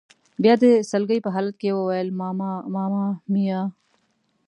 [0.43, 3.03] بیا د سلګۍ په حالت کې یې وویل: ماما ماما
[3.33, 3.61] میا.